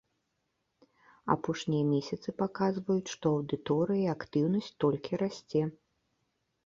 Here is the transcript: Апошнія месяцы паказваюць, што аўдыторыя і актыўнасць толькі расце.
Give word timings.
Апошнія 1.33 1.83
месяцы 1.91 2.29
паказваюць, 2.41 3.13
што 3.17 3.25
аўдыторыя 3.37 4.01
і 4.07 4.13
актыўнасць 4.17 4.75
толькі 4.85 5.13
расце. 5.25 5.61